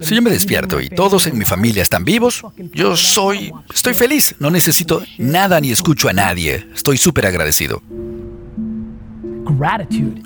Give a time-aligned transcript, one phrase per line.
[0.00, 2.42] Si yo me despierto y todos en mi familia están vivos,
[2.72, 3.52] yo soy...
[3.72, 4.34] estoy feliz.
[4.38, 6.66] No necesito nada ni escucho a nadie.
[6.74, 7.82] Estoy súper agradecido.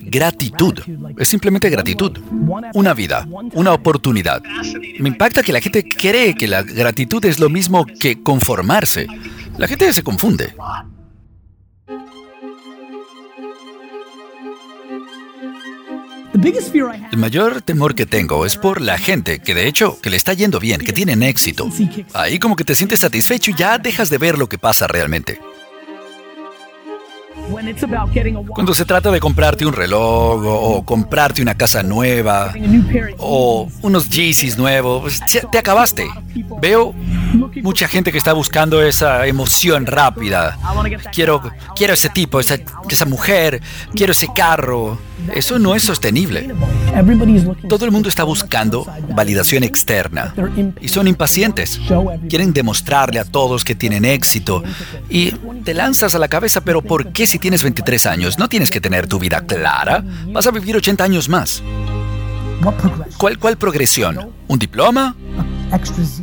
[0.00, 0.80] Gratitud.
[1.18, 2.18] Es simplemente gratitud.
[2.74, 4.42] Una vida, una oportunidad.
[4.98, 9.06] Me impacta que la gente cree que la gratitud es lo mismo que conformarse.
[9.58, 10.54] La gente se confunde.
[17.12, 20.34] El mayor temor que tengo es por la gente que de hecho que le está
[20.34, 21.68] yendo bien, que tienen éxito.
[22.12, 25.38] Ahí como que te sientes satisfecho y ya dejas de ver lo que pasa realmente.
[28.48, 32.52] Cuando se trata de comprarte un reloj o, comprarte una casa nueva
[33.18, 36.08] o unos Yeezys nuevos, pues te acabaste.
[36.60, 36.94] Veo
[37.62, 40.58] mucha gente que está buscando esa emoción rápida.
[41.12, 41.42] Quiero,
[41.74, 43.60] quiero ese tipo, esa, esa mujer,
[43.94, 44.98] quiero ese carro.
[45.34, 46.54] Eso no es sostenible.
[47.68, 50.34] Todo el mundo está buscando validación externa
[50.80, 51.80] y son impacientes.
[52.28, 54.62] Quieren demostrarle a todos que tienen éxito
[55.08, 55.32] y
[55.64, 58.80] te lanzas a la cabeza, pero ¿por qué si tienes 23 años no tienes que
[58.80, 60.04] tener tu vida clara?
[60.28, 61.62] Vas a vivir 80 años más.
[63.18, 64.30] ¿Cuál, cuál progresión?
[64.48, 65.14] ¿Un diploma?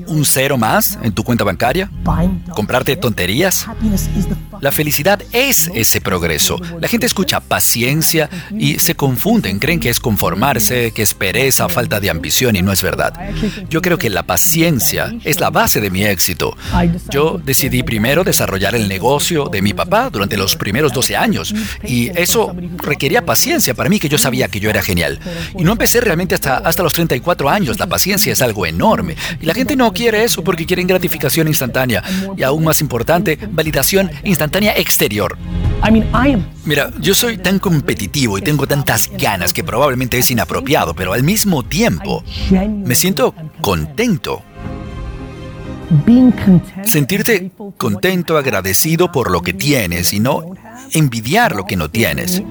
[0.07, 1.89] ¿Un cero más en tu cuenta bancaria?
[2.53, 3.65] ¿Comprarte tonterías?
[4.63, 6.57] La felicidad es ese progreso.
[6.79, 11.99] La gente escucha paciencia y se confunden, creen que es conformarse, que es pereza, falta
[11.99, 13.13] de ambición y no es verdad.
[13.69, 16.55] Yo creo que la paciencia es la base de mi éxito.
[17.09, 21.53] Yo decidí primero desarrollar el negocio de mi papá durante los primeros 12 años
[21.83, 25.19] y eso requería paciencia para mí que yo sabía que yo era genial.
[25.59, 27.79] Y no empecé realmente hasta, hasta los 34 años.
[27.79, 29.17] La paciencia es algo enorme.
[29.41, 32.01] Y la gente no quiere eso porque quieren gratificación instantánea.
[32.37, 35.37] Y aún más importante, validación instantánea exterior.
[36.65, 41.23] Mira, yo soy tan competitivo y tengo tantas ganas que probablemente es inapropiado, pero al
[41.23, 44.41] mismo tiempo me siento contento.
[46.83, 50.43] Sentirte contento, agradecido por lo que tienes y no
[50.93, 52.41] envidiar lo que no tienes.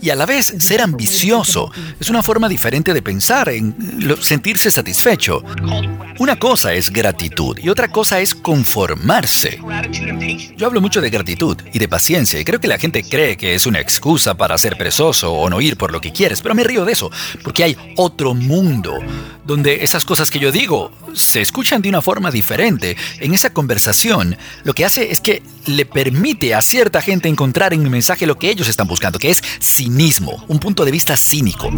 [0.00, 1.70] Y a la vez ser ambicioso
[2.00, 3.74] es una forma diferente de pensar en
[4.20, 5.42] sentirse satisfecho.
[6.18, 9.58] Una cosa es gratitud y otra cosa es conformarse.
[10.56, 13.54] Yo hablo mucho de gratitud y de paciencia y creo que la gente cree que
[13.54, 16.64] es una excusa para ser perezoso o no ir por lo que quieres, pero me
[16.64, 17.10] río de eso,
[17.42, 18.98] porque hay otro mundo
[19.44, 22.96] donde esas cosas que yo digo se escuchan de una forma diferente.
[23.20, 27.28] En esa conversación, lo que hace es que le permite a cierta gente
[27.74, 31.16] en mi mensaje lo que ellos están buscando, que es cinismo, un punto de vista
[31.16, 31.70] cínico.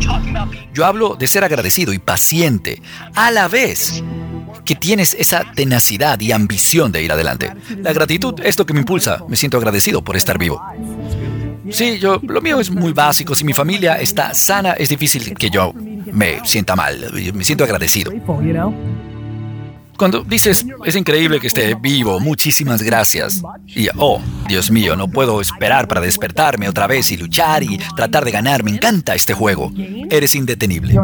[0.73, 2.81] Yo hablo de ser agradecido y paciente,
[3.15, 4.03] a la vez
[4.65, 7.53] que tienes esa tenacidad y ambición de ir adelante.
[7.79, 9.23] La gratitud es lo que me impulsa.
[9.29, 10.63] Me siento agradecido por estar vivo.
[11.71, 13.35] Sí, yo, lo mío es muy básico.
[13.35, 17.11] Si mi familia está sana, es difícil que yo me sienta mal.
[17.35, 18.13] Me siento agradecido.
[19.97, 23.43] Cuando dices, es increíble que esté vivo, muchísimas gracias.
[23.67, 28.25] Y, oh, Dios mío, no puedo esperar para despertarme otra vez y luchar y tratar
[28.25, 28.65] de ganar.
[28.65, 29.73] Me encanta este juego.
[30.11, 30.95] Eres indetenible.